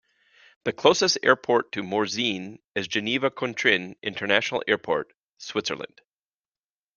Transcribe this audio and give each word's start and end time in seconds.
The 0.63 0.73
closest 0.73 1.19
airport 1.21 1.71
to 1.73 1.83
Morzine 1.83 2.57
is 2.73 2.87
Geneva 2.87 3.29
Cointrin 3.29 3.97
International 4.01 4.63
Airport, 4.67 5.13
Switzerland. 5.37 6.01